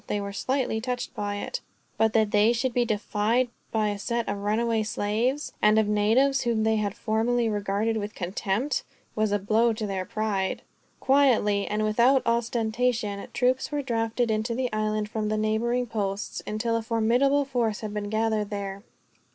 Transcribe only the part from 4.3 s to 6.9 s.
runaway slaves; and of natives, whom they